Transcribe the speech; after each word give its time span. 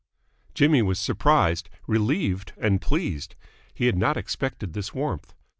Jimmy 0.55 0.81
was 0.81 0.97
surprised, 0.97 1.69
relieved, 1.85 2.53
and 2.57 2.81
pleased. 2.81 3.35
He 3.71 3.85
had 3.85 3.95
not 3.99 4.17
expected 4.17 4.73
this 4.73 4.95
warmth. 4.95 5.35